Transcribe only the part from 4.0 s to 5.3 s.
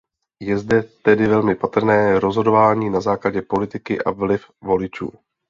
a vliv voličů.